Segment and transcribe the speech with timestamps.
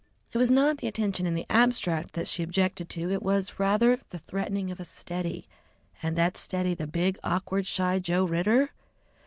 [0.33, 4.17] It was not attention in the abstract that she objected to, it was rather the
[4.17, 5.47] threatening of "a steady,"
[6.01, 8.71] and that steady, the big, awkward, shy Joe Ridder.